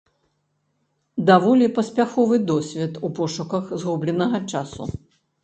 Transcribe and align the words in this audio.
Даволі 1.29 1.67
паспяховы 1.75 2.39
досвед 2.53 2.99
у 3.09 3.13
пошуках 3.21 3.71
згубленага 3.85 4.43
часу. 4.51 4.91